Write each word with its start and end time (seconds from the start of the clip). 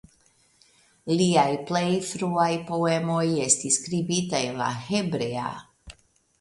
Liaj 1.19 1.51
plej 1.73 1.91
fruaj 2.13 2.49
poemoj 2.71 3.21
estis 3.45 3.79
skribita 3.83 4.43
en 4.51 4.61
la 4.65 4.73
hebrea. 4.91 5.49